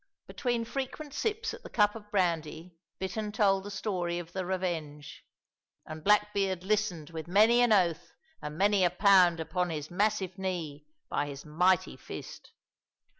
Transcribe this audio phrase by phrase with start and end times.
[0.25, 5.23] Between frequent sips at the cup of brandy Bittern told the story of the Revenge,
[5.85, 8.11] and Blackbeard listened with many an oath
[8.41, 12.51] and many a pound upon his massive knee by his mighty fist.